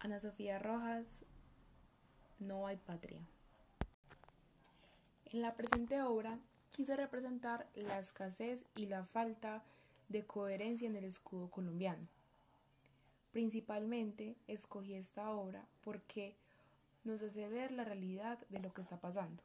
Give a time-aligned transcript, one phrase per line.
[0.00, 1.24] Ana Sofía Rojas,
[2.38, 3.20] No hay patria.
[5.24, 6.38] En la presente obra
[6.70, 9.64] quise representar la escasez y la falta
[10.08, 12.06] de coherencia en el escudo colombiano.
[13.32, 16.36] Principalmente escogí esta obra porque
[17.02, 19.42] nos hace ver la realidad de lo que está pasando.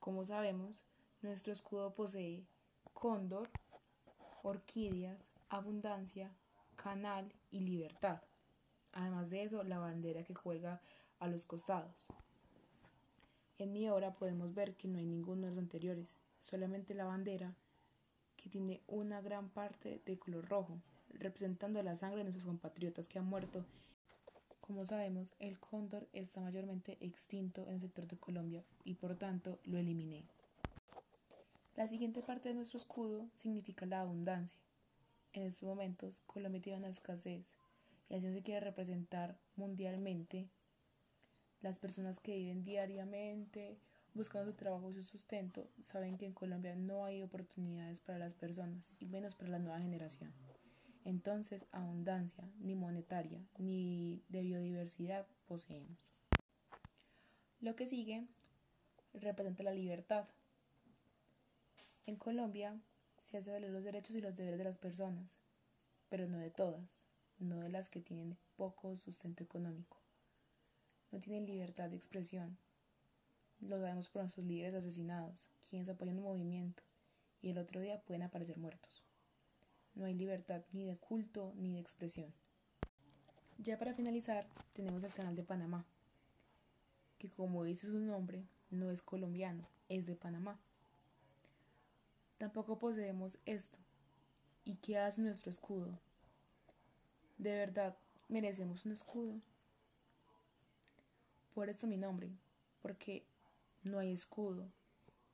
[0.00, 0.82] Como sabemos,
[1.20, 2.46] nuestro escudo posee
[2.94, 3.50] cóndor,
[4.42, 6.32] orquídeas, abundancia,
[6.76, 8.22] canal y libertad.
[8.96, 10.80] Además de eso, la bandera que cuelga
[11.18, 11.94] a los costados.
[13.58, 17.52] En mi obra podemos ver que no hay ninguno de los anteriores, solamente la bandera
[18.38, 20.78] que tiene una gran parte de color rojo,
[21.10, 23.66] representando la sangre de nuestros compatriotas que han muerto.
[24.62, 29.58] Como sabemos, el cóndor está mayormente extinto en el sector de Colombia y por tanto
[29.64, 30.24] lo eliminé.
[31.76, 34.58] La siguiente parte de nuestro escudo significa la abundancia.
[35.34, 37.46] En estos momentos, Colombia tiene una escasez
[38.14, 40.48] así se quiere representar mundialmente
[41.60, 43.78] las personas que viven diariamente
[44.14, 48.34] buscando su trabajo y su sustento saben que en Colombia no hay oportunidades para las
[48.34, 50.32] personas y menos para la nueva generación.
[51.04, 55.98] Entonces, abundancia, ni monetaria, ni de biodiversidad poseemos.
[57.60, 58.26] Lo que sigue
[59.14, 60.26] representa la libertad.
[62.06, 62.78] En Colombia
[63.18, 65.38] se hace valer los derechos y los deberes de las personas,
[66.08, 67.05] pero no de todas
[67.38, 69.98] no de las que tienen poco sustento económico.
[71.12, 72.56] No tienen libertad de expresión.
[73.60, 76.82] Lo sabemos por nuestros líderes asesinados, quienes apoyan un movimiento
[77.42, 79.02] y el otro día pueden aparecer muertos.
[79.94, 82.32] No hay libertad ni de culto ni de expresión.
[83.58, 85.86] Ya para finalizar, tenemos el canal de Panamá,
[87.18, 90.58] que como dice su nombre, no es colombiano, es de Panamá.
[92.36, 93.78] Tampoco poseemos esto.
[94.64, 95.98] ¿Y qué hace nuestro escudo?
[97.38, 97.96] De verdad,
[98.28, 99.40] merecemos un escudo.
[101.54, 102.30] Por esto mi nombre,
[102.82, 103.24] porque
[103.84, 104.68] no hay escudo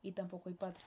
[0.02, 0.86] y tampoco hay patria.